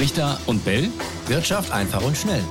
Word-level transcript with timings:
Brichter 0.00 0.40
und 0.46 0.64
Bell. 0.64 0.88
Wirtschaft 1.26 1.70
einfach 1.72 2.02
und 2.02 2.16
schnell. 2.16 2.42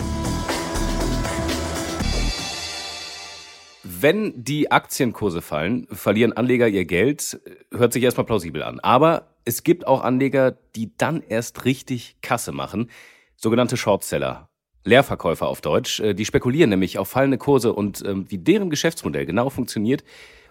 Wenn 3.81 4.43
die 4.43 4.69
Aktienkurse 4.69 5.41
fallen, 5.41 5.87
verlieren 5.91 6.33
Anleger 6.33 6.67
ihr 6.67 6.85
Geld. 6.85 7.41
Hört 7.73 7.91
sich 7.91 8.03
erstmal 8.03 8.27
plausibel 8.27 8.61
an. 8.61 8.79
Aber 8.81 9.33
es 9.45 9.63
gibt 9.63 9.87
auch 9.87 10.03
Anleger, 10.03 10.59
die 10.75 10.95
dann 10.95 11.23
erst 11.27 11.65
richtig 11.65 12.17
Kasse 12.21 12.51
machen. 12.51 12.91
Sogenannte 13.35 13.77
Shortseller. 13.77 14.49
Leerverkäufer 14.83 15.47
auf 15.47 15.61
Deutsch. 15.61 16.01
Äh, 16.01 16.13
die 16.13 16.25
spekulieren 16.25 16.69
nämlich 16.69 16.99
auf 16.99 17.07
fallende 17.07 17.39
Kurse 17.39 17.73
und 17.73 18.03
ähm, 18.05 18.27
wie 18.29 18.37
deren 18.37 18.69
Geschäftsmodell 18.69 19.25
genau 19.25 19.49
funktioniert 19.49 20.03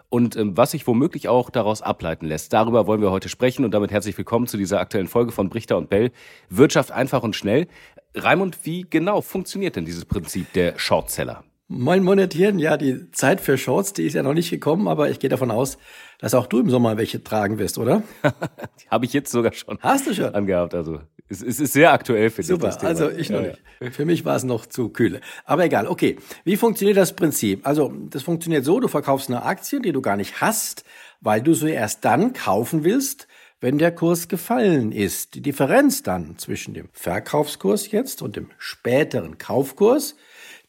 und 0.09 0.37
ähm, 0.37 0.57
was 0.57 0.73
sich 0.73 0.87
womöglich 0.87 1.29
auch 1.29 1.51
daraus 1.51 1.83
ableiten 1.83 2.27
lässt. 2.27 2.53
Darüber 2.53 2.87
wollen 2.87 3.01
wir 3.01 3.11
heute 3.11 3.29
sprechen 3.29 3.65
und 3.65 3.73
damit 3.73 3.91
herzlich 3.91 4.17
willkommen 4.17 4.47
zu 4.47 4.57
dieser 4.57 4.81
aktuellen 4.81 5.09
Folge 5.09 5.33
von 5.33 5.49
Brichter 5.49 5.77
und 5.77 5.91
Bell. 5.91 6.13
Wirtschaft 6.49 6.91
einfach 6.93 7.23
und 7.23 7.37
schnell. 7.37 7.69
Raimund, 8.15 8.59
wie 8.65 8.87
genau 8.89 9.21
funktioniert 9.21 9.77
denn 9.77 9.85
dieses 9.85 10.05
Prinzip 10.05 10.53
der 10.55 10.79
Shortseller? 10.79 11.45
Moin 11.71 12.03
Monetieren, 12.03 12.59
ja, 12.59 12.79
die 12.79 13.11
Zeit 13.11 13.43
für 13.43 13.59
Shorts, 13.59 13.93
die 13.93 14.05
ist 14.05 14.15
ja 14.15 14.23
noch 14.23 14.33
nicht 14.33 14.49
gekommen, 14.49 14.89
aber 14.89 15.11
ich 15.11 15.19
gehe 15.19 15.29
davon 15.29 15.51
aus, 15.51 15.77
dass 16.19 16.33
auch 16.33 16.47
du 16.47 16.61
im 16.61 16.71
Sommer 16.71 16.97
welche 16.97 17.23
tragen 17.23 17.59
wirst, 17.59 17.77
oder? 17.77 18.03
die 18.83 18.89
habe 18.89 19.05
ich 19.05 19.13
jetzt 19.13 19.31
sogar 19.31 19.53
schon. 19.53 19.79
Hast 19.81 20.07
du 20.07 20.15
schon? 20.15 20.35
Angehabt, 20.35 20.75
also 20.75 21.01
es, 21.29 21.43
es 21.43 21.61
ist 21.61 21.73
sehr 21.73 21.93
aktuell, 21.93 22.31
finde 22.31 22.49
Super, 22.49 22.69
ich. 22.69 22.75
Super, 22.75 22.87
also 22.87 23.11
ich 23.11 23.31
noch 23.31 23.43
nicht. 23.43 23.61
Für 23.95 24.05
mich 24.05 24.25
war 24.25 24.37
es 24.37 24.45
noch 24.45 24.67
zu 24.67 24.89
kühle. 24.89 25.21
Aber 25.45 25.65
egal, 25.65 25.87
okay. 25.87 26.17
Wie 26.45 26.57
funktioniert 26.57 26.97
das 26.97 27.15
Prinzip? 27.15 27.67
Also 27.67 27.93
das 28.11 28.23
funktioniert 28.23 28.65
so, 28.65 28.81
du 28.81 28.89
verkaufst 28.89 29.29
eine 29.29 29.43
Aktie, 29.43 29.81
die 29.81 29.93
du 29.93 30.01
gar 30.01 30.17
nicht 30.17 30.41
hast, 30.41 30.85
weil 31.21 31.43
du 31.43 31.55
sie 31.55 31.71
erst 31.71 32.05
dann 32.05 32.33
kaufen 32.33 32.85
willst, 32.85 33.29
wenn 33.61 33.79
der 33.79 33.93
Kurs 33.93 34.29
gefallen 34.29 34.93
ist. 34.93 35.35
Die 35.35 35.43
Differenz 35.43 36.03
dann 36.03 36.39
zwischen 36.39 36.75
dem 36.75 36.89
Verkaufskurs 36.93 37.91
jetzt 37.91 38.23
und 38.23 38.37
dem 38.37 38.51
späteren 38.59 39.39
Kaufkurs 39.39 40.15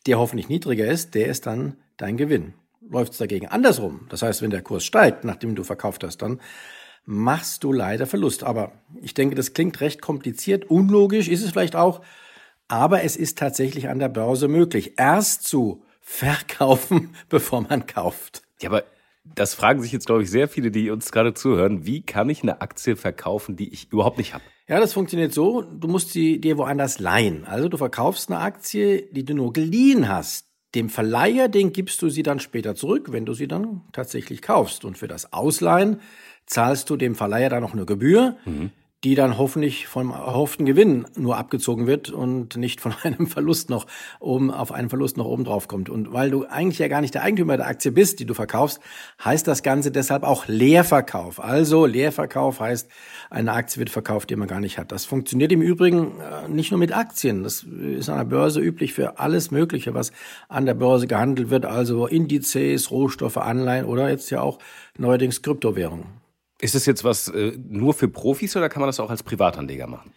der 0.06 0.20
hoffentlich 0.20 0.50
niedriger 0.50 0.86
ist, 0.86 1.16
der 1.16 1.28
ist 1.28 1.46
dann 1.46 1.78
dein 1.98 2.18
Gewinn. 2.18 2.54
Läuft 2.90 3.14
es 3.14 3.18
dagegen 3.20 3.48
andersrum, 3.48 4.08
das 4.10 4.22
heißt, 4.22 4.42
wenn 4.42 4.50
der 4.50 4.62
Kurs 4.62 4.84
steigt, 4.86 5.24
nachdem 5.24 5.56
du 5.56 5.64
verkauft 5.64 6.04
hast, 6.04 6.22
dann 6.22 6.40
machst 7.10 7.64
du 7.64 7.74
leider 7.74 8.06
Verlust. 8.06 8.44
Aber 8.44 8.72
ich 9.02 9.16
denke, 9.16 9.36
das 9.36 9.54
klingt 9.54 9.82
recht 9.82 10.02
kompliziert, 10.02 10.70
unlogisch 10.70 11.28
ist 11.28 11.44
es 11.44 11.52
vielleicht 11.52 11.76
auch, 11.76 12.02
aber 12.68 13.04
es 13.04 13.16
ist 13.16 13.40
tatsächlich 13.40 13.90
an 13.90 13.98
der 13.98 14.10
Börse 14.10 14.48
möglich, 14.48 14.94
erst 14.98 15.44
zu 15.44 15.84
verkaufen, 16.02 17.16
bevor 17.30 17.62
man 17.62 17.88
kauft. 17.88 18.44
Ja, 18.62 18.70
aber 18.70 18.84
das 19.26 19.56
fragen 19.56 19.82
sich 19.82 19.92
jetzt, 19.92 20.06
glaube 20.06 20.22
ich, 20.22 20.30
sehr 20.30 20.48
viele, 20.48 20.70
die 20.70 20.92
uns 20.92 21.12
gerade 21.12 21.34
zuhören. 21.34 21.86
Wie 21.86 22.02
kann 22.02 22.30
ich 22.30 22.44
eine 22.44 22.62
Aktie 22.62 22.96
verkaufen, 22.96 23.56
die 23.56 23.74
ich 23.74 23.92
überhaupt 23.92 24.20
nicht 24.20 24.36
habe? 24.36 24.44
Ja, 24.68 24.80
das 24.80 24.94
funktioniert 24.94 25.34
so, 25.34 25.64
du 25.64 25.88
musst 25.88 26.12
sie 26.12 26.40
dir 26.40 26.60
woanders 26.60 27.00
leihen. 27.00 27.44
Also 27.46 27.70
du 27.70 27.78
verkaufst 27.78 28.30
eine 28.30 28.40
Aktie, 28.40 29.10
die 29.12 29.26
du 29.26 29.34
nur 29.34 29.52
geliehen 29.52 30.08
hast. 30.08 30.46
Dem 30.76 30.90
Verleiher, 30.90 31.48
den 31.48 31.74
gibst 31.74 32.04
du 32.04 32.10
sie 32.10 32.22
dann 32.22 32.40
später 32.40 32.76
zurück, 32.76 33.12
wenn 33.12 33.26
du 33.26 33.34
sie 33.34 33.48
dann 33.48 33.82
tatsächlich 33.94 34.44
kaufst. 34.44 34.86
Und 34.86 35.00
für 35.00 35.08
das 35.08 35.34
Ausleihen 35.34 36.02
zahlst 36.50 36.90
du 36.90 36.98
dem 36.98 37.16
Verleiher 37.16 37.50
dann 37.50 37.64
noch 37.64 37.74
eine 37.74 37.86
Gebühr. 37.86 38.36
Mhm 38.44 38.72
die 39.04 39.16
dann 39.16 39.38
hoffentlich 39.38 39.88
vom 39.88 40.12
erhofften 40.12 40.66
Gewinn 40.66 41.06
nur 41.16 41.38
abgezogen 41.38 41.88
wird 41.88 42.10
und 42.10 42.58
nicht 42.58 42.82
von 42.82 42.94
einem 43.04 43.28
Verlust 43.28 43.70
noch 43.70 43.88
oben 44.20 44.52
auf 44.52 44.72
einen 44.72 44.90
Verlust 44.90 45.16
noch 45.16 45.26
oben 45.26 45.46
drauf 45.46 45.68
kommt. 45.68 45.90
Und 45.90 46.12
weil 46.12 46.30
du 46.30 46.46
eigentlich 46.46 46.80
ja 46.80 46.90
gar 46.90 47.00
nicht 47.00 47.14
der 47.14 47.24
Eigentümer 47.24 47.56
der 47.56 47.68
Aktie 47.68 47.92
bist, 47.92 48.20
die 48.20 48.26
du 48.26 48.34
verkaufst, 48.34 48.80
heißt 49.24 49.48
das 49.48 49.64
Ganze 49.64 49.92
deshalb 49.92 50.24
auch 50.24 50.48
Leerverkauf. 50.48 51.42
Also 51.42 51.86
Leerverkauf 51.86 52.60
heißt, 52.60 52.90
eine 53.30 53.54
Aktie 53.54 53.80
wird 53.80 53.90
verkauft, 53.90 54.30
die 54.30 54.36
man 54.36 54.50
gar 54.50 54.60
nicht 54.60 54.78
hat. 54.78 54.92
Das 54.92 55.06
funktioniert 55.06 55.52
im 55.54 55.62
Übrigen 55.62 56.20
äh, 56.20 56.50
nicht 56.50 56.72
nur 56.72 56.80
mit 56.80 56.96
Aktien. 56.96 57.44
Das 57.44 57.64
ist 57.64 58.10
an 58.10 58.18
der 58.18 58.26
Börse 58.26 58.60
üblich 58.60 58.94
für 58.94 59.18
alles 59.18 59.50
Mögliche, 59.50 59.94
was 59.94 60.12
an 60.50 60.66
der 60.66 60.74
Börse 60.74 61.08
gehandelt 61.08 61.50
wird. 61.50 61.66
Also 61.66 62.06
Indizes, 62.08 62.92
Rohstoffe, 62.92 63.38
Anleihen 63.38 63.86
oder 63.86 64.10
jetzt 64.10 64.30
ja 64.30 64.42
auch 64.42 64.60
neuerdings 64.98 65.42
Kryptowährungen. 65.42 66.20
Ist 66.62 66.76
das 66.76 66.86
jetzt 66.86 67.04
was 67.04 67.30
äh, 67.30 67.58
nur 67.58 67.94
für 67.94 68.08
Profis 68.08 68.56
oder 68.56 68.70
kann 68.70 68.82
man 68.82 68.88
das 68.88 69.00
auch 69.00 69.10
als 69.10 69.24
Privatanleger 69.24 69.88
machen? 69.88 70.12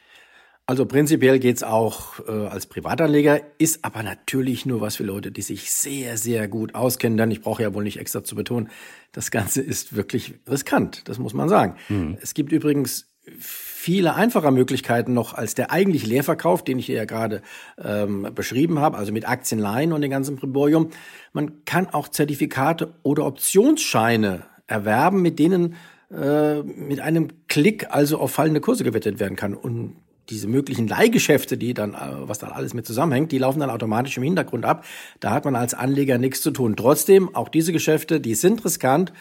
Also 0.66 0.86
prinzipiell 0.86 1.38
geht's 1.41 1.64
auch 1.64 2.20
äh, 2.26 2.47
als 2.47 2.66
Privatanleger, 2.66 3.41
ist 3.58 3.84
aber 3.84 4.03
natürlich 4.03 4.64
nur 4.64 4.81
was 4.81 4.97
für 4.97 5.02
Leute, 5.02 5.32
die 5.32 5.42
sich 5.42 5.72
sehr, 5.72 6.16
sehr 6.16 6.47
gut 6.47 6.75
auskennen. 6.75 7.19
Denn 7.19 7.31
ich 7.32 7.41
brauche 7.41 7.62
ja 7.62 7.75
wohl 7.75 7.82
nicht 7.82 7.98
extra 7.98 8.22
zu 8.22 8.36
betonen, 8.36 8.70
das 9.10 9.31
Ganze 9.31 9.60
ist 9.60 9.97
wirklich 9.97 10.34
riskant, 10.48 11.08
das 11.08 11.19
muss 11.19 11.34
man 11.34 11.48
sagen. 11.48 11.76
Mhm. 11.88 12.16
Es 12.22 12.34
gibt 12.34 12.52
übrigens 12.52 13.08
viele 13.38 14.14
einfache 14.14 14.50
Möglichkeiten 14.50 15.14
noch 15.14 15.34
als 15.34 15.54
der 15.54 15.70
eigentliche 15.70 16.06
Leerverkauf, 16.06 16.64
den 16.64 16.78
ich 16.78 16.86
hier 16.86 16.97
ja 16.97 17.04
gerade 17.04 17.42
ähm, 17.82 18.28
beschrieben 18.34 18.78
habe, 18.78 18.98
also 18.98 19.12
mit 19.12 19.28
Aktienleihen 19.28 19.92
und 19.92 20.00
dem 20.00 20.10
ganzen 20.10 20.36
Priborium. 20.36 20.91
Man 21.32 21.64
kann 21.64 21.88
auch 21.88 22.08
Zertifikate 22.08 22.94
oder 23.02 23.26
Optionsscheine 23.26 24.44
erwerben, 24.66 25.22
mit 25.22 25.38
denen 25.38 25.75
äh, 26.12 26.62
mit 26.62 27.00
einem 27.00 27.28
Klick 27.48 27.86
also 27.90 28.18
auf 28.18 28.32
fallende 28.32 28.60
Kurse 28.60 28.84
gewettet 28.84 29.18
werden 29.20 29.36
kann. 29.36 29.54
Und 29.54 29.96
diese 30.30 30.46
möglichen 30.46 30.86
Leihgeschäfte, 30.86 31.56
die 31.56 31.74
dann, 31.74 31.94
äh, 31.94 32.28
was 32.28 32.38
dann 32.38 32.50
alles 32.50 32.74
mit 32.74 32.86
zusammenhängt, 32.86 33.32
die 33.32 33.38
laufen 33.38 33.60
dann 33.60 33.70
automatisch 33.70 34.16
im 34.16 34.22
Hintergrund 34.22 34.64
ab. 34.64 34.84
Da 35.20 35.30
hat 35.32 35.44
man 35.44 35.56
als 35.56 35.74
Anleger 35.74 36.18
nichts 36.18 36.42
zu 36.42 36.50
tun. 36.50 36.76
Trotzdem, 36.76 37.34
auch 37.34 37.48
diese 37.48 37.72
Geschäfte, 37.72 38.20
die 38.20 38.34
sind 38.34 38.64
riskant 38.64 39.12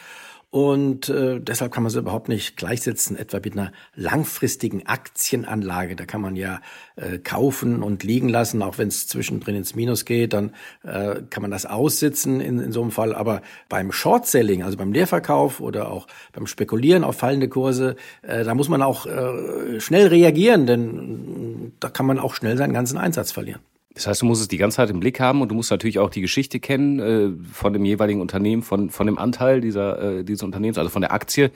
und 0.52 1.08
äh, 1.08 1.40
deshalb 1.40 1.72
kann 1.72 1.82
man 1.82 1.88
sie 1.88 1.98
überhaupt 1.98 2.28
nicht 2.28 2.58
gleichsetzen, 2.58 3.16
etwa 3.16 3.40
mit 3.42 3.54
einer 3.54 3.72
langfristigen 3.94 4.86
Aktienanlage. 4.86 5.96
Da 5.96 6.04
kann 6.04 6.20
man 6.20 6.36
ja 6.36 6.60
äh, 6.96 7.16
kaufen 7.16 7.82
und 7.82 8.04
liegen 8.04 8.28
lassen, 8.28 8.60
auch 8.60 8.76
wenn 8.76 8.88
es 8.88 9.08
zwischendrin 9.08 9.56
ins 9.56 9.74
Minus 9.74 10.04
geht, 10.04 10.34
dann 10.34 10.52
äh, 10.82 11.22
kann 11.30 11.40
man 11.40 11.50
das 11.50 11.64
aussitzen 11.64 12.42
in, 12.42 12.60
in 12.60 12.70
so 12.70 12.82
einem 12.82 12.90
Fall. 12.90 13.14
Aber 13.14 13.40
beim 13.70 13.92
Short-Selling, 13.92 14.62
also 14.62 14.76
beim 14.76 14.92
Leerverkauf 14.92 15.58
oder 15.58 15.90
auch 15.90 16.06
beim 16.34 16.46
Spekulieren 16.46 17.02
auf 17.02 17.16
fallende 17.16 17.48
Kurse, 17.48 17.96
äh, 18.20 18.44
da 18.44 18.54
muss 18.54 18.68
man 18.68 18.82
auch 18.82 19.06
äh, 19.06 19.80
schnell 19.80 20.08
reagieren, 20.08 20.66
denn 20.66 21.68
äh, 21.68 21.72
da 21.80 21.88
kann 21.88 22.04
man 22.04 22.18
auch 22.18 22.34
schnell 22.34 22.58
seinen 22.58 22.74
ganzen 22.74 22.98
Einsatz 22.98 23.32
verlieren. 23.32 23.62
Das 23.94 24.06
heißt, 24.06 24.22
du 24.22 24.26
musst 24.26 24.40
es 24.40 24.48
die 24.48 24.56
ganze 24.56 24.76
Zeit 24.76 24.90
im 24.90 25.00
Blick 25.00 25.20
haben 25.20 25.42
und 25.42 25.50
du 25.50 25.54
musst 25.54 25.70
natürlich 25.70 25.98
auch 25.98 26.08
die 26.08 26.22
Geschichte 26.22 26.60
kennen 26.60 26.98
äh, 26.98 27.30
von 27.52 27.72
dem 27.72 27.84
jeweiligen 27.84 28.20
Unternehmen, 28.20 28.62
von, 28.62 28.90
von 28.90 29.06
dem 29.06 29.18
Anteil 29.18 29.60
dieser, 29.60 30.18
äh, 30.18 30.24
dieses 30.24 30.42
Unternehmens, 30.42 30.78
also 30.78 30.88
von 30.88 31.02
der 31.02 31.12
Aktie 31.12 31.50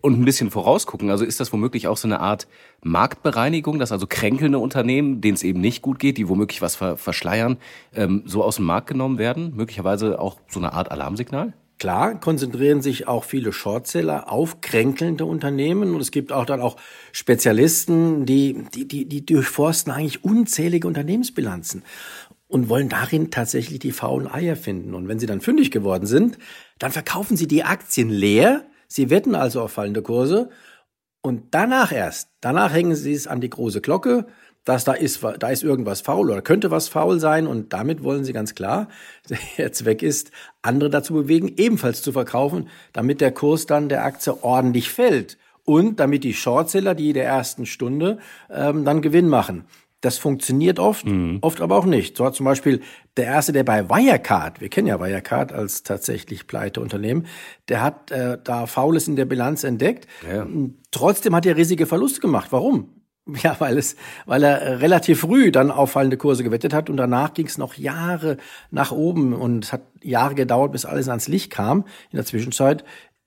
und 0.00 0.20
ein 0.20 0.24
bisschen 0.24 0.50
vorausgucken. 0.50 1.10
Also 1.10 1.24
ist 1.24 1.40
das 1.40 1.52
womöglich 1.52 1.88
auch 1.88 1.96
so 1.96 2.06
eine 2.06 2.20
Art 2.20 2.46
Marktbereinigung, 2.82 3.78
dass 3.78 3.90
also 3.90 4.06
kränkelnde 4.06 4.58
Unternehmen, 4.58 5.20
denen 5.20 5.34
es 5.34 5.42
eben 5.42 5.60
nicht 5.60 5.82
gut 5.82 5.98
geht, 5.98 6.16
die 6.16 6.28
womöglich 6.28 6.62
was 6.62 6.76
verschleiern, 6.76 7.58
ähm, 7.94 8.22
so 8.24 8.44
aus 8.44 8.56
dem 8.56 8.66
Markt 8.66 8.86
genommen 8.86 9.18
werden? 9.18 9.54
Möglicherweise 9.56 10.20
auch 10.20 10.38
so 10.48 10.60
eine 10.60 10.72
Art 10.72 10.90
Alarmsignal? 10.92 11.54
Klar, 11.80 12.20
konzentrieren 12.20 12.82
sich 12.82 13.08
auch 13.08 13.24
viele 13.24 13.54
Shortseller 13.54 14.30
auf 14.30 14.60
kränkelnde 14.60 15.24
Unternehmen 15.24 15.94
und 15.94 16.02
es 16.02 16.10
gibt 16.10 16.30
auch 16.30 16.44
dann 16.44 16.60
auch 16.60 16.76
Spezialisten, 17.10 18.26
die, 18.26 18.66
die, 18.74 18.86
die, 18.86 19.08
die 19.08 19.24
durchforsten 19.24 19.90
eigentlich 19.90 20.22
unzählige 20.22 20.86
Unternehmensbilanzen 20.86 21.82
und 22.48 22.68
wollen 22.68 22.90
darin 22.90 23.30
tatsächlich 23.30 23.78
die 23.78 23.92
faulen 23.92 24.30
Eier 24.30 24.56
finden. 24.56 24.94
Und 24.94 25.08
wenn 25.08 25.18
sie 25.18 25.26
dann 25.26 25.40
fündig 25.40 25.70
geworden 25.70 26.06
sind, 26.06 26.36
dann 26.78 26.92
verkaufen 26.92 27.38
sie 27.38 27.48
die 27.48 27.64
Aktien 27.64 28.10
leer. 28.10 28.66
Sie 28.86 29.08
wetten 29.08 29.34
also 29.34 29.62
auf 29.62 29.72
fallende 29.72 30.02
Kurse 30.02 30.50
und 31.22 31.54
danach 31.54 31.92
erst, 31.92 32.28
danach 32.42 32.74
hängen 32.74 32.94
sie 32.94 33.14
es 33.14 33.26
an 33.26 33.40
die 33.40 33.48
große 33.48 33.80
Glocke 33.80 34.26
dass 34.64 34.84
da 34.84 34.92
ist, 34.92 35.24
da 35.38 35.48
ist 35.48 35.62
irgendwas 35.62 36.00
faul 36.00 36.30
oder 36.30 36.42
könnte 36.42 36.70
was 36.70 36.88
faul 36.88 37.18
sein 37.18 37.46
und 37.46 37.72
damit 37.72 38.04
wollen 38.04 38.24
sie 38.24 38.32
ganz 38.32 38.54
klar, 38.54 38.88
der 39.58 39.72
Zweck 39.72 40.02
ist, 40.02 40.30
andere 40.62 40.90
dazu 40.90 41.14
bewegen, 41.14 41.52
ebenfalls 41.56 42.02
zu 42.02 42.12
verkaufen, 42.12 42.68
damit 42.92 43.20
der 43.20 43.32
Kurs 43.32 43.66
dann 43.66 43.88
der 43.88 44.04
Aktie 44.04 44.42
ordentlich 44.42 44.90
fällt 44.90 45.38
und 45.64 46.00
damit 46.00 46.24
die 46.24 46.34
Shortseller, 46.34 46.94
die 46.94 47.12
der 47.12 47.24
ersten 47.24 47.66
Stunde 47.66 48.18
ähm, 48.50 48.84
dann 48.84 49.02
Gewinn 49.02 49.28
machen. 49.28 49.64
Das 50.02 50.16
funktioniert 50.16 50.78
oft, 50.78 51.04
mhm. 51.04 51.38
oft 51.42 51.60
aber 51.60 51.76
auch 51.76 51.84
nicht. 51.84 52.16
So 52.16 52.24
hat 52.24 52.34
zum 52.34 52.44
Beispiel 52.44 52.80
der 53.18 53.26
erste, 53.26 53.52
der 53.52 53.64
bei 53.64 53.90
Wirecard, 53.90 54.60
wir 54.60 54.70
kennen 54.70 54.86
ja 54.86 54.98
Wirecard 54.98 55.52
als 55.52 55.82
tatsächlich 55.82 56.46
pleite 56.46 56.80
Unternehmen, 56.80 57.26
der 57.68 57.82
hat 57.82 58.10
äh, 58.10 58.38
da 58.42 58.66
Faules 58.66 59.08
in 59.08 59.16
der 59.16 59.26
Bilanz 59.26 59.62
entdeckt. 59.62 60.06
Ja. 60.26 60.46
Trotzdem 60.90 61.34
hat 61.34 61.44
er 61.44 61.56
riesige 61.56 61.84
Verluste 61.84 62.20
gemacht. 62.20 62.48
Warum? 62.50 62.99
Ja, 63.42 63.56
weil 63.58 63.78
es, 63.78 63.96
weil 64.26 64.42
er 64.42 64.80
relativ 64.80 65.20
früh 65.20 65.50
dann 65.50 65.70
auffallende 65.70 66.16
Kurse 66.16 66.44
gewettet 66.44 66.74
hat 66.74 66.90
und 66.90 66.96
danach 66.96 67.34
ging 67.34 67.46
es 67.46 67.58
noch 67.58 67.74
Jahre 67.74 68.36
nach 68.70 68.92
oben 68.92 69.32
und 69.32 69.64
es 69.64 69.72
hat 69.72 69.82
Jahre 70.02 70.34
gedauert, 70.34 70.72
bis 70.72 70.84
alles 70.84 71.08
ans 71.08 71.28
Licht 71.28 71.50
kam. 71.50 71.84
In 72.10 72.16
der 72.16 72.26
Zwischenzeit 72.26 72.84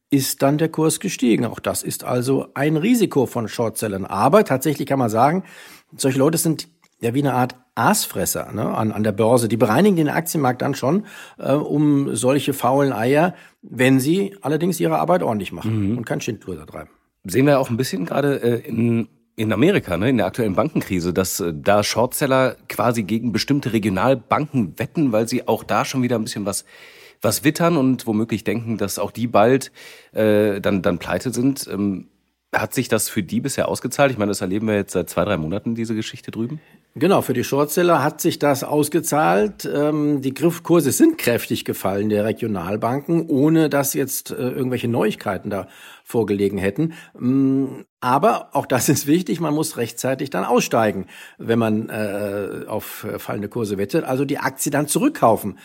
ist 0.09 0.43
dann 0.43 0.59
der 0.59 0.69
Kurs 0.69 0.99
gestiegen. 0.99 1.45
Auch 1.45 1.59
das 1.59 1.81
ist 1.81 2.03
also 2.03 2.47
ein 2.53 2.77
Risiko 2.77 3.25
von 3.25 3.47
Shortsellern. 3.47 4.05
Aber 4.05 4.45
tatsächlich 4.45 4.87
kann 4.87 4.99
man 4.99 5.09
sagen, 5.09 5.43
solche 5.97 6.19
Leute 6.19 6.37
sind 6.37 6.67
ja 7.01 7.13
wie 7.13 7.21
eine 7.21 7.33
Art 7.33 7.55
Aasfresser 7.75 8.51
ne, 8.53 8.65
an, 8.65 8.91
an 8.91 9.03
der 9.03 9.11
Börse. 9.11 9.47
Die 9.47 9.57
bereinigen 9.57 9.95
den 9.95 10.09
Aktienmarkt 10.09 10.61
dann 10.61 10.75
schon 10.75 11.05
äh, 11.39 11.53
um 11.53 12.15
solche 12.15 12.53
faulen 12.53 12.93
Eier, 12.93 13.33
wenn 13.63 13.99
sie 13.99 14.37
allerdings 14.41 14.79
ihre 14.79 14.99
Arbeit 14.99 15.23
ordentlich 15.23 15.51
machen 15.51 15.91
mhm. 15.91 15.97
und 15.97 16.05
kein 16.05 16.21
Schindluder 16.21 16.67
treiben. 16.67 16.91
Sehen 17.23 17.47
wir 17.47 17.59
auch 17.59 17.69
ein 17.69 17.77
bisschen 17.77 18.05
gerade 18.05 18.41
äh, 18.41 18.67
in 18.67 19.07
in 19.35 19.51
Amerika, 19.51 19.97
ne, 19.97 20.09
in 20.09 20.17
der 20.17 20.27
aktuellen 20.27 20.55
Bankenkrise, 20.55 21.13
dass 21.13 21.39
äh, 21.39 21.53
da 21.55 21.83
Shortseller 21.83 22.55
quasi 22.69 23.03
gegen 23.03 23.31
bestimmte 23.31 23.73
Regionalbanken 23.73 24.77
wetten, 24.77 25.11
weil 25.11 25.27
sie 25.27 25.47
auch 25.47 25.63
da 25.63 25.85
schon 25.85 26.03
wieder 26.03 26.17
ein 26.17 26.23
bisschen 26.23 26.45
was 26.45 26.65
was 27.23 27.45
wittern 27.45 27.77
und 27.77 28.05
womöglich 28.05 28.43
denken, 28.43 28.77
dass 28.77 28.99
auch 28.99 29.11
die 29.11 29.27
bald 29.27 29.71
äh, 30.11 30.59
dann 30.59 30.81
dann 30.81 30.99
pleite 30.99 31.31
sind. 31.31 31.67
Ähm, 31.71 32.09
hat 32.53 32.73
sich 32.73 32.87
das 32.87 33.09
für 33.09 33.23
die 33.23 33.41
bisher 33.41 33.67
ausgezahlt? 33.67 34.11
Ich 34.11 34.17
meine, 34.17 34.29
das 34.29 34.41
erleben 34.41 34.67
wir 34.67 34.75
jetzt 34.75 34.93
seit 34.93 35.09
zwei, 35.09 35.25
drei 35.25 35.37
Monaten, 35.37 35.73
diese 35.73 35.95
Geschichte 35.95 36.29
drüben. 36.29 36.59
Genau, 36.95 37.23
für 37.23 37.33
die 37.33 37.43
Shortseller 37.43 38.03
hat 38.03 38.21
sich 38.21 38.37
das 38.37 38.63
ausgezahlt. 38.63 39.67
Ähm, 39.73 40.21
die 40.21 40.35
Griffkurse 40.35 40.91
sind 40.91 41.17
kräftig 41.17 41.65
gefallen 41.65 42.09
der 42.09 42.25
Regionalbanken, 42.25 43.27
ohne 43.27 43.69
dass 43.69 43.95
jetzt 43.95 44.29
äh, 44.29 44.35
irgendwelche 44.35 44.87
Neuigkeiten 44.87 45.49
da 45.49 45.67
vorgelegen 46.13 46.59
hätten. 46.59 46.93
Mm, 47.17 47.85
aber 47.99 48.49
auch 48.53 48.67
das 48.67 48.87
ist 48.87 49.07
wichtig, 49.07 49.39
man 49.39 49.55
muss 49.55 49.77
rechtzeitig 49.77 50.29
dann 50.29 50.45
aussteigen, 50.45 51.07
wenn 51.39 51.57
man 51.57 51.89
äh, 51.89 52.65
auf 52.67 53.07
fallende 53.17 53.49
Kurse 53.49 53.79
wettet, 53.79 54.03
also 54.05 54.23
die 54.23 54.37
Aktie 54.37 54.71
dann 54.71 54.87
zurückkaufen. 54.87 55.57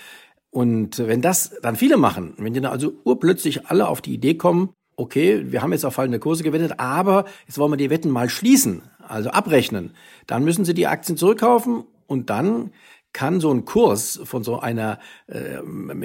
Und 0.51 1.07
wenn 1.07 1.21
das 1.21 1.55
dann 1.61 1.77
viele 1.77 1.99
machen, 1.99 2.33
wenn 2.39 2.55
die 2.55 2.63
dann 2.63 2.73
also 2.73 2.95
urplötzlich 3.05 3.67
alle 3.67 3.89
auf 3.89 4.01
die 4.01 4.15
Idee 4.15 4.35
kommen, 4.35 4.71
okay, 4.97 5.53
wir 5.53 5.61
haben 5.61 5.73
jetzt 5.73 5.85
auf 5.85 5.95
fallende 5.95 6.19
Kurse 6.19 6.43
gewettet, 6.43 6.81
aber 6.81 7.27
jetzt 7.47 7.59
wollen 7.59 7.73
wir 7.73 7.77
die 7.77 7.91
Wetten 7.91 8.11
mal 8.11 8.31
schließen, 8.31 8.83
also 9.07 9.29
abrechnen. 9.29 9.93
Dann 10.27 10.45
müssen 10.45 10.65
sie 10.65 10.73
die 10.73 10.87
Aktien 10.87 11.19
zurückkaufen 11.19 11.85
und 12.07 12.31
dann 12.31 12.73
kann 13.13 13.41
so 13.41 13.53
ein 13.53 13.65
Kurs 13.65 14.21
von 14.25 14.45
so 14.45 14.61
einer 14.61 14.99
äh, 15.27 15.59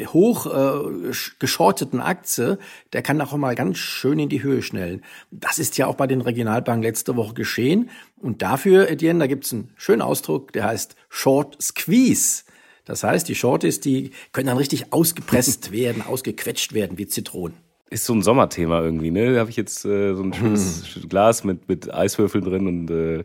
hoch 0.07 0.45
äh, 0.45 1.11
geschorteten 1.39 2.00
Aktie, 2.00 2.57
der 2.94 3.01
kann 3.01 3.21
auch 3.21 3.35
mal 3.38 3.55
ganz 3.55 3.77
schön 3.77 4.19
in 4.19 4.29
die 4.29 4.44
Höhe 4.44 4.61
schnellen. 4.61 5.03
Das 5.31 5.59
ist 5.59 5.77
ja 5.77 5.88
auch 5.88 5.95
bei 5.95 6.07
den 6.07 6.21
Regionalbanken 6.21 6.83
letzte 6.83 7.15
Woche 7.15 7.33
geschehen. 7.33 7.89
Und 8.17 8.41
dafür, 8.41 8.89
Etienne, 8.89 9.19
da 9.19 9.27
gibt's 9.27 9.53
einen 9.53 9.71
schönen 9.75 10.01
Ausdruck, 10.01 10.53
der 10.53 10.65
heißt 10.65 10.95
Short 11.09 11.61
Squeeze. 11.61 12.44
Das 12.85 13.03
heißt, 13.03 13.27
die 13.29 13.35
Shorties, 13.35 13.79
die 13.79 14.11
können 14.31 14.47
dann 14.47 14.57
richtig 14.57 14.91
ausgepresst 14.91 15.71
werden, 15.71 16.01
ausgequetscht 16.01 16.73
werden 16.73 16.97
wie 16.97 17.07
Zitronen. 17.07 17.57
Ist 17.89 18.06
so 18.06 18.13
ein 18.13 18.23
Sommerthema 18.23 18.81
irgendwie, 18.81 19.11
ne? 19.11 19.33
Da 19.33 19.39
habe 19.41 19.51
ich 19.51 19.56
jetzt 19.56 19.85
äh, 19.85 20.15
so 20.15 20.23
ein 20.23 20.33
schönes 20.33 20.95
hm. 20.95 21.09
Glas 21.09 21.44
mit, 21.44 21.69
mit 21.69 21.94
Eiswürfeln 21.94 22.44
drin 22.44 22.67
und 22.67 22.89
äh, 22.89 23.23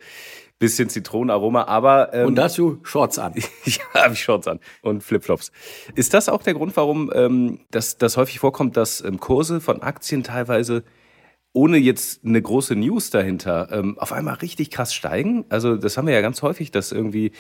bisschen 0.59 0.89
Zitronenaroma, 0.89 1.65
aber 1.65 2.13
ähm, 2.13 2.29
und 2.29 2.35
dazu 2.35 2.79
Shorts 2.83 3.19
an. 3.19 3.35
ja, 3.65 4.03
habe 4.03 4.15
ich 4.15 4.23
Shorts 4.23 4.49
an 4.49 4.61
und 4.83 5.03
Flipflops. 5.03 5.53
Ist 5.95 6.15
das 6.15 6.29
auch 6.29 6.43
der 6.43 6.55
Grund, 6.55 6.77
warum 6.77 7.13
ähm, 7.15 7.61
das, 7.71 7.97
das 7.97 8.17
häufig 8.17 8.41
vorkommt, 8.41 8.77
dass 8.77 9.03
ähm, 9.03 9.21
Kurse 9.21 9.61
von 9.61 9.83
Aktien 9.83 10.25
teilweise 10.25 10.85
ohne 11.53 11.79
jetzt 11.79 12.25
eine 12.25 12.43
große 12.43 12.77
News 12.77 13.11
dahinter 13.11 13.69
ähm, 13.73 13.99
auf 13.99 14.13
einmal 14.13 14.35
richtig 14.35 14.71
krass 14.71 14.93
steigen? 14.95 15.45
Also 15.49 15.77
das 15.77 15.97
haben 15.97 16.07
wir 16.07 16.15
ja 16.15 16.21
ganz 16.21 16.43
häufig, 16.43 16.71
dass 16.71 16.93
irgendwie 16.93 17.33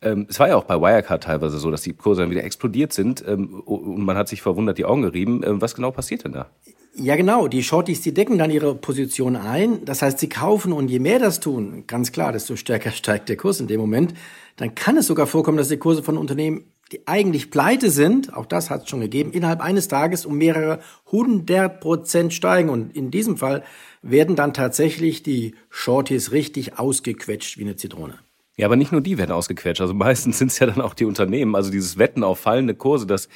ähm, 0.00 0.26
es 0.28 0.38
war 0.38 0.48
ja 0.48 0.56
auch 0.56 0.64
bei 0.64 0.80
Wirecard 0.80 1.24
teilweise 1.24 1.58
so, 1.58 1.70
dass 1.70 1.82
die 1.82 1.94
Kurse 1.94 2.22
dann 2.22 2.30
wieder 2.30 2.44
explodiert 2.44 2.92
sind 2.92 3.24
ähm, 3.26 3.60
und 3.60 4.04
man 4.04 4.16
hat 4.16 4.28
sich 4.28 4.42
verwundert 4.42 4.78
die 4.78 4.84
Augen 4.84 5.02
gerieben. 5.02 5.42
Ähm, 5.44 5.60
was 5.60 5.74
genau 5.74 5.90
passiert 5.90 6.24
denn 6.24 6.32
da? 6.32 6.50
Ja, 7.00 7.14
genau. 7.14 7.46
Die 7.46 7.62
Shorties, 7.62 8.00
die 8.00 8.12
decken 8.12 8.38
dann 8.38 8.50
ihre 8.50 8.74
Position 8.74 9.36
ein. 9.36 9.84
Das 9.84 10.02
heißt, 10.02 10.18
sie 10.18 10.28
kaufen 10.28 10.72
und 10.72 10.88
je 10.88 10.98
mehr 10.98 11.20
das 11.20 11.38
tun, 11.38 11.84
ganz 11.86 12.10
klar, 12.10 12.32
desto 12.32 12.56
stärker 12.56 12.90
steigt 12.92 13.28
der 13.28 13.36
Kurs 13.36 13.60
in 13.60 13.68
dem 13.68 13.80
Moment. 13.80 14.14
Dann 14.56 14.74
kann 14.74 14.96
es 14.96 15.06
sogar 15.06 15.28
vorkommen, 15.28 15.58
dass 15.58 15.68
die 15.68 15.76
Kurse 15.76 16.02
von 16.02 16.18
Unternehmen, 16.18 16.64
die 16.90 17.06
eigentlich 17.06 17.52
pleite 17.52 17.90
sind, 17.90 18.34
auch 18.34 18.46
das 18.46 18.70
hat 18.70 18.82
es 18.82 18.88
schon 18.88 19.00
gegeben, 19.00 19.30
innerhalb 19.30 19.60
eines 19.60 19.86
Tages 19.86 20.26
um 20.26 20.38
mehrere 20.38 20.80
hundert 21.06 21.80
Prozent 21.80 22.34
steigen. 22.34 22.68
Und 22.68 22.96
in 22.96 23.12
diesem 23.12 23.36
Fall 23.36 23.62
werden 24.02 24.34
dann 24.34 24.52
tatsächlich 24.52 25.22
die 25.22 25.54
Shorties 25.70 26.32
richtig 26.32 26.80
ausgequetscht 26.80 27.58
wie 27.58 27.62
eine 27.62 27.76
Zitrone. 27.76 28.18
Ja, 28.56 28.66
aber 28.66 28.74
nicht 28.74 28.90
nur 28.90 29.02
die 29.02 29.18
werden 29.18 29.30
ausgequetscht. 29.30 29.80
Also 29.80 29.94
meistens 29.94 30.38
sind 30.38 30.50
es 30.50 30.58
ja 30.58 30.66
dann 30.66 30.80
auch 30.80 30.94
die 30.94 31.04
Unternehmen. 31.04 31.54
Also 31.54 31.70
dieses 31.70 31.96
Wetten 31.96 32.24
auf 32.24 32.40
fallende 32.40 32.74
Kurse, 32.74 33.06
das 33.06 33.28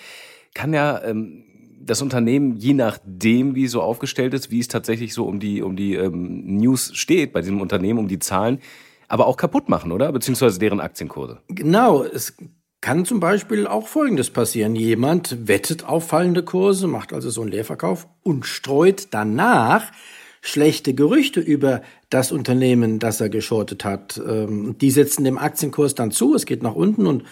kann 0.53 0.75
ja 0.75 1.01
ähm, 1.05 1.45
das 1.85 2.03
Unternehmen, 2.03 2.57
je 2.57 2.75
nachdem, 2.75 3.55
wie 3.55 3.65
es 3.65 3.73
so 3.73 3.83
aufgestellt 3.83 4.35
ist, 4.35 4.51
wie 4.51 4.61
es 4.61 4.69
tatsächlich 4.69 5.15
so 5.15 5.25
um 5.25 5.41
die, 5.41 5.63
um 5.63 5.77
die 5.77 5.95
ähm, 5.95 6.57
News 6.57 6.93
steht 6.95 7.33
bei 7.33 7.41
diesem 7.41 7.61
Unternehmen, 7.61 7.99
um 7.99 8.09
die 8.09 8.19
Zahlen, 8.19 8.61
aber 9.09 9.27
auch 9.27 9.37
kaputt 9.37 9.69
machen, 9.69 9.93
oder? 9.93 10.11
Beziehungsweise 10.13 10.59
deren 10.59 10.81
Aktienkurse. 10.81 11.41
Genau, 11.49 12.03
es 12.03 12.35
kann 12.81 13.05
zum 13.05 13.21
Beispiel 13.21 13.67
auch 13.67 13.87
Folgendes 13.87 14.31
passieren. 14.31 14.75
Jemand 14.75 15.49
wettet 15.49 15.85
auf 15.85 16.09
fallende 16.09 16.43
Kurse, 16.43 16.87
macht 16.87 17.13
also 17.13 17.31
so 17.31 17.43
einen 17.43 17.51
Leerverkauf 17.51 18.09
und 18.23 18.45
streut 18.45 19.09
danach 19.11 19.93
schlechte 20.43 20.93
Gerüchte 20.93 21.41
über 21.41 21.83
das 22.11 22.33
Unternehmen, 22.33 22.99
das 22.99 23.21
er 23.21 23.29
geschortet 23.29 23.85
hat. 23.85 24.21
Ähm, 24.27 24.77
die 24.79 24.91
setzen 24.91 25.25
dem 25.25 25.39
Aktienkurs 25.39 25.95
dann 25.95 26.11
zu, 26.11 26.35
es 26.35 26.45
geht 26.45 26.63
nach 26.63 26.75
unten 26.75 27.07
und 27.07 27.23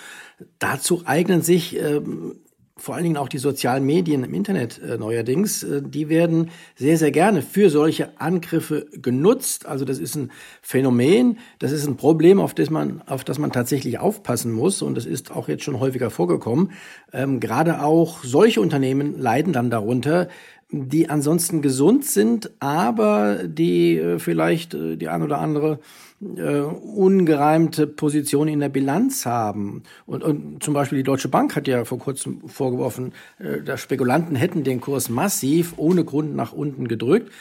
dazu 0.61 1.03
eignen 1.05 1.43
sich 1.43 1.77
ähm, 1.77 2.37
vor 2.81 2.95
allen 2.95 3.05
Dingen 3.05 3.17
auch 3.17 3.29
die 3.29 3.39
sozialen 3.39 3.85
Medien 3.85 4.25
im 4.25 4.35
Internet 4.35 4.81
äh, 4.81 4.97
neuerdings, 4.97 5.63
äh, 5.63 5.83
die 5.85 6.09
werden 6.09 6.51
sehr, 6.77 6.97
sehr 6.97 7.11
gerne 7.11 7.43
für 7.43 7.71
solche 7.71 8.19
Angriffe 8.19 8.87
genutzt. 8.93 9.67
Also 9.67 9.85
das 9.85 9.99
ist 9.99 10.17
ein 10.17 10.33
Phänomen, 10.63 11.39
das 11.59 11.73
ist 11.73 11.87
ein 11.87 11.97
Problem, 11.97 12.41
auf 12.41 12.55
das 12.55 12.71
man, 12.71 13.03
auf 13.07 13.25
das 13.25 13.39
man 13.39 13.53
tatsächlich 13.53 13.99
aufpassen 13.99 14.53
muss. 14.53 14.83
Und 14.83 14.97
das 14.97 15.07
ist 15.07 15.31
auch 15.31 15.49
jetzt 15.49 15.65
schon 15.65 15.79
häufiger 15.79 16.11
vorgekommen. 16.11 16.73
Ähm, 17.13 17.39
gerade 17.39 17.83
auch 17.83 18.25
solche 18.25 18.61
Unternehmen 18.61 19.19
leiden 19.19 19.53
dann 19.53 19.71
darunter, 19.71 20.29
die 20.73 21.11
ansonsten 21.11 21.63
gesund 21.63 22.05
sind, 22.05 22.51
aber 22.61 23.45
die 23.45 23.97
äh, 23.97 24.19
vielleicht 24.19 24.75
äh, 24.75 24.97
die 24.97 25.09
ein 25.09 25.23
oder 25.23 25.39
andere 25.39 25.81
äh, 26.21 26.61
ungereimte 26.61 27.87
Position 27.87 28.47
in 28.47 28.61
der 28.61 28.69
Bilanz 28.69 29.25
haben. 29.25 29.83
Und, 30.05 30.23
und 30.23 30.63
zum 30.63 30.75
Beispiel 30.75 30.99
die 30.99 31.05
Deutsche 31.05 31.29
Bank 31.29 31.57
hat 31.57 31.67
ja 31.67 31.85
vor 31.85 31.99
kurzem 31.99 32.47
vorgeworfen, 32.47 33.13
äh, 33.39 33.63
dass 33.63 33.81
Spekulanten 33.81 34.37
hätten 34.37 34.63
den 34.63 34.81
Kurs 34.81 35.09
massiv 35.09 35.75
ohne 35.77 36.05
Grund 36.05 36.37
nach 36.37 36.53
unten 36.53 36.89
gedrückt. 36.89 37.33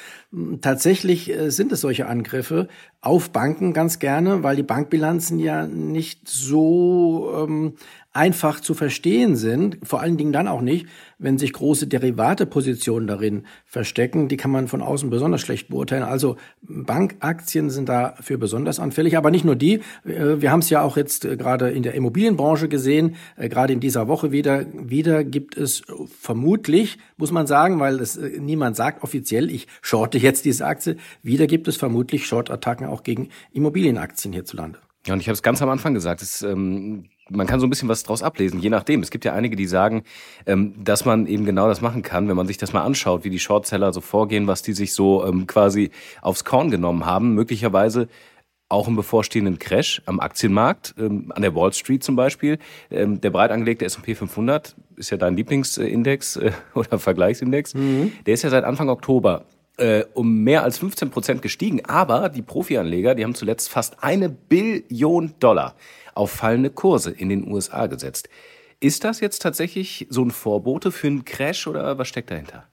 Tatsächlich 0.61 1.29
äh, 1.29 1.49
sind 1.49 1.71
es 1.71 1.81
solche 1.81 2.07
Angriffe 2.07 2.67
auf 3.01 3.31
Banken 3.31 3.73
ganz 3.73 3.99
gerne, 3.99 4.43
weil 4.43 4.55
die 4.55 4.63
Bankbilanzen 4.63 5.39
ja 5.39 5.67
nicht 5.67 6.29
so 6.29 7.31
ähm, 7.35 7.73
einfach 8.11 8.59
zu 8.59 8.73
verstehen 8.73 9.35
sind, 9.35 9.77
vor 9.83 10.01
allen 10.01 10.17
Dingen 10.17 10.33
dann 10.33 10.47
auch 10.47 10.61
nicht, 10.61 10.87
wenn 11.19 11.37
sich 11.37 11.53
große 11.53 11.85
Derivatepositionen 11.85 13.07
darin 13.07 13.43
verstecken. 13.65 14.29
Die 14.29 14.37
kann 14.37 14.49
man 14.49 14.67
von 14.67 14.81
außen 14.81 15.11
besonders 15.11 15.41
schlecht 15.41 15.69
beurteilen. 15.69 16.01
Also 16.01 16.37
Bankaktien 16.61 17.69
sind 17.69 17.87
dafür 17.87 18.37
besonders 18.37 18.79
anfällig, 18.79 19.15
aber 19.15 19.29
nicht 19.29 19.45
nur 19.45 19.55
die. 19.55 19.81
Äh, 20.05 20.41
wir 20.41 20.51
haben 20.51 20.61
es 20.61 20.71
ja 20.71 20.81
auch 20.81 20.97
jetzt 20.97 21.23
äh, 21.23 21.37
gerade 21.37 21.69
in 21.69 21.83
der 21.83 21.93
Immobilienbranche 21.93 22.67
gesehen, 22.67 23.15
äh, 23.35 23.47
gerade 23.47 23.73
in 23.73 23.79
dieser 23.79 24.07
Woche 24.07 24.31
wieder. 24.31 24.65
Wieder 24.73 25.23
gibt 25.23 25.55
es 25.55 25.83
vermutlich, 26.19 26.97
muss 27.17 27.31
man 27.31 27.45
sagen, 27.45 27.79
weil 27.79 27.99
es 27.99 28.17
niemand 28.17 28.75
sagt 28.75 29.03
offiziell, 29.03 29.51
ich 29.51 29.67
shorte 29.81 30.17
jetzt 30.17 30.45
diese 30.45 30.65
Aktie, 30.65 30.97
wieder 31.21 31.45
gibt 31.45 31.67
es 31.67 31.77
vermutlich 31.77 32.25
Short-Attacken 32.25 32.87
auch 32.87 33.03
gegen 33.03 33.29
Immobilienaktien 33.51 34.33
hierzulande. 34.33 34.79
Ja, 35.09 35.13
und 35.13 35.21
ich 35.21 35.27
habe 35.27 35.33
es 35.33 35.41
ganz 35.41 35.59
am 35.63 35.69
Anfang 35.69 35.95
gesagt, 35.95 36.21
es 36.21 36.43
ähm, 36.43 37.05
man 37.31 37.47
kann 37.47 37.59
so 37.59 37.65
ein 37.65 37.69
bisschen 37.71 37.89
was 37.89 38.03
draus 38.03 38.21
ablesen, 38.21 38.59
je 38.59 38.69
nachdem. 38.69 39.01
Es 39.01 39.09
gibt 39.09 39.25
ja 39.25 39.33
einige, 39.33 39.55
die 39.55 39.65
sagen, 39.65 40.03
ähm, 40.45 40.75
dass 40.83 41.03
man 41.03 41.25
eben 41.25 41.45
genau 41.45 41.67
das 41.67 41.81
machen 41.81 42.03
kann, 42.03 42.29
wenn 42.29 42.35
man 42.35 42.45
sich 42.45 42.57
das 42.57 42.73
mal 42.73 42.83
anschaut, 42.83 43.23
wie 43.23 43.31
die 43.31 43.39
Shortseller 43.39 43.91
so 43.91 44.01
vorgehen, 44.01 44.45
was 44.45 44.61
die 44.61 44.73
sich 44.73 44.93
so 44.93 45.25
ähm, 45.25 45.47
quasi 45.47 45.89
aufs 46.21 46.45
Korn 46.45 46.69
genommen 46.69 47.07
haben, 47.07 47.33
möglicherweise 47.33 48.07
auch 48.69 48.87
im 48.87 48.95
bevorstehenden 48.95 49.57
Crash 49.57 49.99
am 50.05 50.19
Aktienmarkt, 50.19 50.93
ähm, 50.99 51.31
an 51.35 51.41
der 51.41 51.55
Wall 51.55 51.73
Street 51.73 52.03
zum 52.03 52.15
Beispiel. 52.15 52.59
Ähm, 52.91 53.19
der 53.19 53.31
breit 53.31 53.49
angelegte 53.49 53.85
S&P 53.85 54.13
500 54.13 54.75
ist 54.95 55.09
ja 55.09 55.17
dein 55.17 55.35
Lieblingsindex 55.35 56.35
äh, 56.35 56.51
oder 56.75 56.99
Vergleichsindex. 56.99 57.73
Mhm. 57.73 58.11
Der 58.27 58.35
ist 58.35 58.43
ja 58.43 58.51
seit 58.51 58.63
Anfang 58.63 58.89
Oktober 58.89 59.45
äh, 59.79 60.05
um 60.13 60.43
mehr 60.43 60.63
als 60.63 60.77
15 60.77 61.09
Prozent 61.09 61.41
gestiegen. 61.41 61.83
Aber 61.85 62.29
die 62.29 62.41
Profianleger, 62.41 63.15
die 63.15 63.23
haben 63.23 63.35
zuletzt 63.35 63.69
fast 63.69 64.03
eine 64.03 64.29
Billion 64.29 65.33
Dollar 65.39 65.75
auf 66.13 66.31
fallende 66.31 66.69
Kurse 66.69 67.11
in 67.11 67.29
den 67.29 67.51
USA 67.51 67.87
gesetzt. 67.87 68.29
Ist 68.79 69.03
das 69.03 69.19
jetzt 69.19 69.41
tatsächlich 69.41 70.07
so 70.09 70.23
ein 70.23 70.31
Vorbote 70.31 70.91
für 70.91 71.07
einen 71.07 71.25
Crash 71.25 71.67
oder 71.67 71.97
was 71.97 72.07
steckt 72.07 72.31
dahinter? 72.31 72.68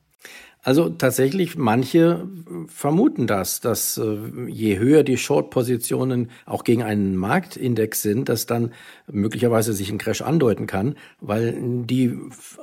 Also 0.66 0.88
tatsächlich, 0.88 1.56
manche 1.56 2.26
vermuten 2.66 3.28
das, 3.28 3.60
dass 3.60 3.98
äh, 3.98 4.16
je 4.48 4.80
höher 4.80 5.04
die 5.04 5.16
Short-Positionen 5.16 6.28
auch 6.44 6.64
gegen 6.64 6.82
einen 6.82 7.14
Marktindex 7.14 8.02
sind, 8.02 8.28
dass 8.28 8.46
dann 8.46 8.72
möglicherweise 9.06 9.72
sich 9.74 9.92
ein 9.92 9.98
Crash 9.98 10.22
andeuten 10.22 10.66
kann, 10.66 10.96
weil 11.20 11.54
die 11.60 12.18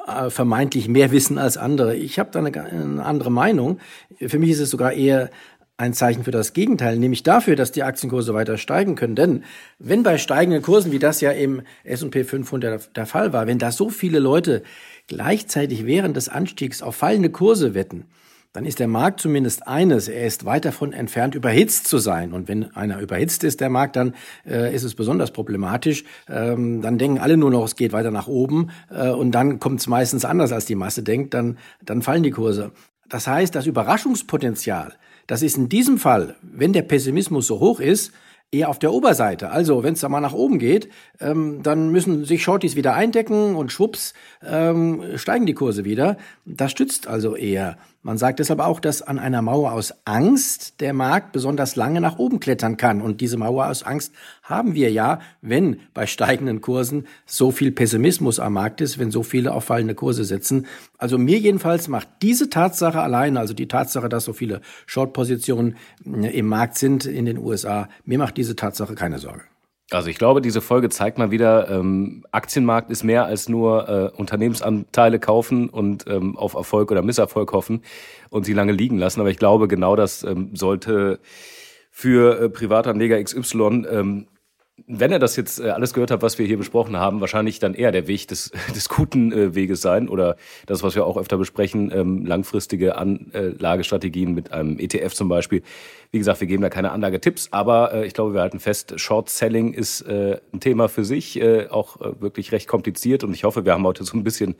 äh, 0.05 0.29
vermeintlich 0.29 0.89
mehr 0.89 1.13
wissen 1.13 1.37
als 1.37 1.55
andere. 1.55 1.95
Ich 1.95 2.19
habe 2.19 2.29
da 2.33 2.39
eine, 2.39 2.51
eine 2.61 3.05
andere 3.05 3.31
Meinung. 3.31 3.79
Für 4.19 4.37
mich 4.37 4.49
ist 4.49 4.59
es 4.59 4.69
sogar 4.69 4.91
eher 4.91 5.29
ein 5.83 5.93
Zeichen 5.93 6.23
für 6.23 6.31
das 6.31 6.53
Gegenteil, 6.53 6.97
nämlich 6.97 7.23
dafür, 7.23 7.55
dass 7.55 7.71
die 7.71 7.83
Aktienkurse 7.83 8.33
weiter 8.33 8.57
steigen 8.57 8.95
können. 8.95 9.15
Denn 9.15 9.43
wenn 9.79 10.01
bei 10.01 10.17
steigenden 10.17 10.61
Kursen, 10.61 10.91
wie 10.91 10.99
das 10.99 11.21
ja 11.21 11.31
im 11.31 11.61
S&P 11.83 12.23
500 12.23 12.95
der 12.95 13.05
Fall 13.05 13.33
war, 13.33 13.47
wenn 13.47 13.59
da 13.59 13.71
so 13.71 13.89
viele 13.89 14.19
Leute 14.19 14.63
gleichzeitig 15.07 15.85
während 15.85 16.15
des 16.15 16.29
Anstiegs 16.29 16.81
auf 16.81 16.95
fallende 16.95 17.29
Kurse 17.29 17.73
wetten, 17.73 18.05
dann 18.53 18.65
ist 18.65 18.79
der 18.79 18.87
Markt 18.87 19.19
zumindest 19.19 19.67
eines, 19.67 20.07
er 20.07 20.27
ist 20.27 20.45
weit 20.45 20.63
davon 20.63 20.93
entfernt, 20.93 21.33
überhitzt 21.33 21.87
zu 21.87 21.97
sein. 21.97 22.33
Und 22.33 22.47
wenn 22.47 22.73
einer 22.75 22.99
überhitzt 22.99 23.43
ist, 23.43 23.59
der 23.59 23.69
Markt, 23.69 23.95
dann 23.95 24.13
äh, 24.45 24.73
ist 24.73 24.83
es 24.83 24.93
besonders 24.93 25.31
problematisch. 25.31 26.03
Ähm, 26.29 26.81
dann 26.81 26.99
denken 26.99 27.17
alle 27.17 27.35
nur 27.35 27.49
noch, 27.49 27.65
es 27.65 27.75
geht 27.75 27.93
weiter 27.93 28.11
nach 28.11 28.27
oben 28.27 28.69
äh, 28.91 29.09
und 29.09 29.31
dann 29.31 29.59
kommt 29.59 29.79
es 29.79 29.87
meistens 29.87 30.23
anders, 30.23 30.51
als 30.51 30.65
die 30.65 30.75
Masse 30.75 31.01
denkt, 31.01 31.33
dann, 31.33 31.57
dann 31.83 32.03
fallen 32.03 32.21
die 32.21 32.31
Kurse. 32.31 32.71
Das 33.09 33.27
heißt, 33.27 33.53
das 33.55 33.65
Überraschungspotenzial, 33.65 34.93
das 35.27 35.41
ist 35.41 35.57
in 35.57 35.69
diesem 35.69 35.97
Fall, 35.97 36.35
wenn 36.41 36.73
der 36.73 36.81
Pessimismus 36.81 37.47
so 37.47 37.59
hoch 37.59 37.79
ist, 37.79 38.11
eher 38.53 38.69
auf 38.69 38.79
der 38.79 38.93
Oberseite. 38.93 39.49
Also 39.49 39.83
wenn 39.83 39.93
es 39.93 40.01
da 40.01 40.09
mal 40.09 40.21
nach 40.21 40.33
oben 40.33 40.59
geht, 40.59 40.89
ähm, 41.19 41.63
dann 41.63 41.89
müssen 41.89 42.23
sich 42.23 42.43
Shorties 42.43 42.75
wieder 42.75 42.93
eindecken 42.93 43.55
und 43.55 43.71
schwupps 43.71 44.13
ähm, 44.45 45.03
steigen 45.15 45.45
die 45.45 45.55
Kurse 45.55 45.85
wieder. 45.85 46.17
Das 46.45 46.71
stützt 46.71 47.07
also 47.07 47.35
eher. 47.35 47.77
Man 48.05 48.17
sagt 48.17 48.39
deshalb 48.39 48.59
auch, 48.59 48.81
dass 48.81 49.01
an 49.01 49.17
einer 49.17 49.41
Mauer 49.41 49.71
aus 49.71 49.93
Angst 50.03 50.81
der 50.81 50.93
Markt 50.93 51.31
besonders 51.31 51.77
lange 51.77 52.01
nach 52.01 52.19
oben 52.19 52.41
klettern 52.41 52.75
kann. 52.75 53.01
Und 53.01 53.21
diese 53.21 53.37
Mauer 53.37 53.67
aus 53.67 53.83
Angst 53.83 54.13
haben 54.43 54.73
wir 54.73 54.91
ja, 54.91 55.21
wenn 55.41 55.79
bei 55.93 56.05
steigenden 56.05 56.59
Kursen 56.59 57.07
so 57.25 57.51
viel 57.51 57.71
Pessimismus 57.71 58.41
am 58.41 58.53
Markt 58.53 58.81
ist, 58.81 58.99
wenn 58.99 59.09
so 59.09 59.23
viele 59.23 59.53
auf 59.53 59.63
fallende 59.63 59.95
Kurse 59.95 60.25
setzen. 60.25 60.67
Also 60.97 61.17
mir 61.17 61.39
jedenfalls 61.39 61.87
macht 61.87 62.09
diese 62.21 62.49
Tatsache 62.49 62.99
allein, 62.99 63.37
also 63.37 63.53
die 63.53 63.69
Tatsache, 63.69 64.09
dass 64.09 64.25
so 64.25 64.33
viele 64.33 64.59
Short-Positionen 64.85 65.77
äh, 66.05 66.37
im 66.37 66.47
Markt 66.47 66.77
sind 66.77 67.05
in 67.05 67.25
den 67.25 67.37
USA, 67.37 67.87
mir 68.03 68.17
macht 68.17 68.35
diese 68.35 68.57
Tatsache 68.57 68.95
keine 68.95 69.19
Sorge. 69.19 69.43
Also 69.91 70.09
ich 70.09 70.17
glaube, 70.17 70.41
diese 70.41 70.61
Folge 70.61 70.89
zeigt 70.89 71.17
mal 71.17 71.29
wieder, 71.29 71.69
ähm, 71.69 72.25
Aktienmarkt 72.31 72.89
ist 72.89 73.03
mehr 73.03 73.25
als 73.25 73.49
nur 73.49 73.89
äh, 73.89 74.17
Unternehmensanteile 74.17 75.19
kaufen 75.19 75.69
und 75.69 76.05
ähm, 76.07 76.37
auf 76.37 76.53
Erfolg 76.55 76.89
oder 76.91 77.01
Misserfolg 77.01 77.51
hoffen 77.51 77.83
und 78.29 78.45
sie 78.45 78.53
lange 78.53 78.71
liegen 78.71 78.97
lassen. 78.97 79.19
Aber 79.19 79.29
ich 79.29 79.37
glaube, 79.37 79.67
genau 79.67 79.95
das 79.95 80.23
ähm, 80.23 80.55
sollte 80.55 81.19
für 81.91 82.39
äh, 82.39 82.49
Privatanleger 82.49 83.21
XY 83.23 83.85
ähm, 83.89 84.27
wenn 84.87 85.11
er 85.11 85.19
das 85.19 85.35
jetzt 85.35 85.59
äh, 85.59 85.69
alles 85.69 85.93
gehört 85.93 86.09
hat, 86.09 86.23
was 86.23 86.39
wir 86.39 86.47
hier 86.47 86.57
besprochen 86.57 86.97
haben, 86.97 87.21
wahrscheinlich 87.21 87.59
dann 87.59 87.75
eher 87.75 87.91
der 87.91 88.07
Weg 88.07 88.27
des, 88.27 88.51
des 88.75 88.89
guten 88.89 89.31
äh, 89.31 89.55
Weges 89.55 89.81
sein 89.81 90.09
oder 90.09 90.35
das, 90.65 90.81
was 90.81 90.95
wir 90.95 91.05
auch 91.05 91.17
öfter 91.17 91.37
besprechen, 91.37 91.91
ähm, 91.93 92.25
langfristige 92.25 92.97
Anlagestrategien 92.97 94.33
mit 94.33 94.51
einem 94.51 94.79
ETF 94.79 95.13
zum 95.13 95.29
Beispiel. 95.29 95.61
Wie 96.11 96.17
gesagt, 96.17 96.41
wir 96.41 96.47
geben 96.47 96.63
da 96.63 96.69
keine 96.69 96.91
Anlagetipps, 96.91 97.49
aber 97.51 97.93
äh, 97.93 98.07
ich 98.07 98.13
glaube, 98.13 98.33
wir 98.33 98.41
halten 98.41 98.59
fest, 98.59 98.99
Short 98.99 99.29
Selling 99.29 99.73
ist 99.73 100.05
ein 100.07 100.59
Thema 100.59 100.89
für 100.89 101.05
sich, 101.05 101.41
auch 101.69 101.99
wirklich 102.19 102.51
recht 102.51 102.67
kompliziert 102.67 103.23
und 103.23 103.33
ich 103.33 103.43
hoffe, 103.43 103.65
wir 103.65 103.73
haben 103.73 103.85
heute 103.85 104.03
so 104.03 104.17
ein 104.17 104.23
bisschen 104.23 104.55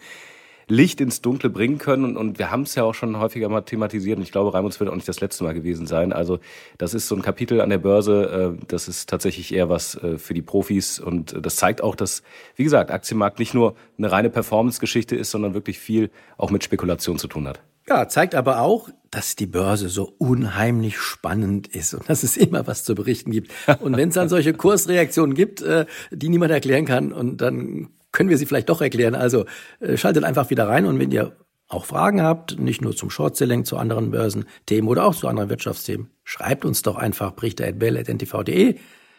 Licht 0.68 1.02
ins 1.02 1.22
Dunkle 1.22 1.50
bringen 1.50 1.78
können. 1.78 2.06
Und, 2.06 2.18
und 2.18 2.40
wir 2.40 2.52
haben 2.52 2.64
es 2.64 2.76
ja 2.76 2.84
auch 2.84 2.94
schon 2.94 3.20
häufiger 3.20 3.50
mal 3.50 3.62
thematisiert. 3.62 4.18
Und 4.18 4.24
ich 4.24 4.32
glaube, 4.32 4.54
Raimunds 4.54 4.80
wird 4.80 4.90
auch 4.90 4.96
nicht 4.96 5.08
das 5.08 5.22
letzte 5.22 5.44
Mal 5.44 5.54
gewesen 5.54 5.88
sein. 5.88 6.14
Also 6.14 6.40
das 6.78 6.94
ist 6.94 7.08
so 7.08 7.16
ein 7.16 7.22
Kapitel 7.22 7.62
an 7.62 7.70
der 7.70 7.78
Börse. 7.78 8.58
Äh, 8.60 8.66
das 8.68 8.88
ist 8.88 9.10
tatsächlich 9.10 9.54
eher 9.54 9.70
was 9.70 9.96
äh, 9.96 10.18
für 10.18 10.34
die 10.34 10.42
Profis. 10.42 11.00
Und 11.00 11.36
das 11.42 11.56
zeigt 11.56 11.82
auch, 11.82 11.96
dass, 11.96 12.24
wie 12.56 12.64
gesagt, 12.64 12.92
Aktienmarkt 12.92 13.40
nicht 13.40 13.54
nur 13.54 13.76
eine 13.98 14.12
reine 14.12 14.30
Performance-Geschichte 14.30 15.16
ist, 15.16 15.32
sondern 15.32 15.54
wirklich 15.54 15.80
viel 15.80 16.10
auch 16.38 16.52
mit 16.52 16.64
Spekulation 16.64 17.18
zu 17.18 17.28
tun 17.28 17.48
hat. 17.48 17.62
Ja, 17.88 18.08
zeigt 18.08 18.34
aber 18.34 18.62
auch, 18.62 18.90
dass 19.12 19.36
die 19.36 19.46
Börse 19.46 19.90
so 19.90 20.14
unheimlich 20.18 20.98
spannend 20.98 21.68
ist 21.68 21.94
und 21.94 22.10
dass 22.10 22.24
es 22.24 22.38
immer 22.38 22.66
was 22.66 22.86
zu 22.86 22.96
berichten 22.96 23.32
gibt. 23.32 23.52
Und 23.82 23.98
wenn 23.98 24.10
es 24.10 24.16
dann 24.16 24.30
solche 24.30 24.54
Kursreaktionen 24.54 25.36
gibt, 25.36 25.62
äh, 25.62 25.86
die 26.10 26.30
niemand 26.30 26.52
erklären 26.52 26.86
kann, 26.86 27.12
und 27.12 27.42
dann 27.42 27.90
können 28.14 28.30
wir 28.30 28.38
sie 28.38 28.46
vielleicht 28.46 28.70
doch 28.70 28.82
erklären. 28.82 29.16
Also 29.16 29.46
äh, 29.82 29.98
schaltet 29.98 30.24
einfach 30.24 30.50
wieder 30.50 30.70
rein 30.70 30.86
und 30.86 30.98
wenn 31.00 31.12
ihr 31.12 31.36
auch 31.68 31.86
Fragen 31.86 32.22
habt, 32.22 32.60
nicht 32.60 32.82
nur 32.82 32.96
zum 32.96 33.10
Short-Selling, 33.10 33.66
zu 33.66 33.78
anderen 33.78 34.12
Börsenthemen 34.12 34.88
oder 34.90 35.06
auch 35.06 35.16
zu 35.16 35.28
anderen 35.28 35.50
Wirtschaftsthemen, 35.50 36.10
schreibt 36.24 36.64
uns 36.64 36.84
doch 36.84 36.96
einfach 36.96 37.36
brichter.bell.ntv.de. 37.36 38.78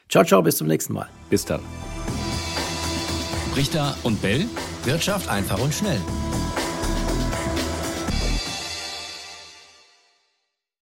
Ciao, 0.08 0.24
ciao, 0.24 0.42
bis 0.42 0.56
zum 0.56 0.68
nächsten 0.68 0.94
Mal. 0.94 1.08
Bis 1.28 1.44
dann. 1.44 1.60
Brichter 3.52 3.96
und 4.02 4.20
Bell. 4.22 4.46
Wirtschaft 4.84 5.28
einfach 5.28 5.62
und 5.62 5.74
schnell. 5.74 6.00